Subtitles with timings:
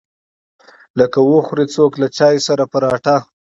[0.99, 3.17] لکه وخوري څوک له چاى سره پراټه.